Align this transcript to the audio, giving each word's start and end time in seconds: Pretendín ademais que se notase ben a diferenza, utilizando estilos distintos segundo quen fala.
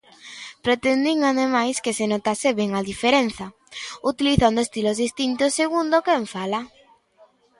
Pretendín 0.65 1.19
ademais 1.31 1.75
que 1.83 1.95
se 1.97 2.05
notase 2.13 2.49
ben 2.59 2.69
a 2.79 2.81
diferenza, 2.91 3.45
utilizando 4.11 4.59
estilos 4.61 4.97
distintos 5.05 5.55
segundo 5.61 6.03
quen 6.05 6.23
fala. 6.33 6.59